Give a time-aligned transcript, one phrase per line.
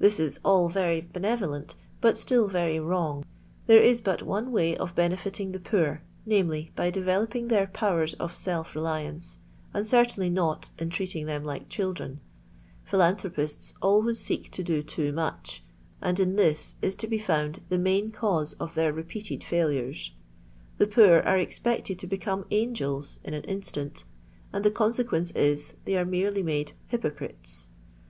[0.00, 3.24] This is all very benevolent, but still very wrong.
[3.68, 8.34] There is but one way of benefiting the poor, viz., by developing their powers of
[8.34, 9.38] self reliance,
[9.72, 12.18] and certainly not in treating them like children.
[12.82, 15.62] Philanthropists always seek to do too much,
[16.02, 20.10] and in this is to be found the main cause of their repeated failures.
[20.78, 24.02] The poor are expected to become angels in an instant,
[24.52, 27.68] and the consequence is, they are merely made hypoeriiei.